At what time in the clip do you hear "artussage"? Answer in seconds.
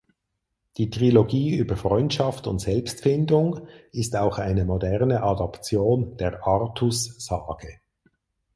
6.47-7.81